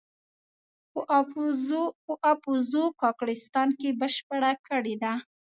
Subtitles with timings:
[2.11, 5.13] په اپوزو کاکړستان کې بشپړه کړې ده.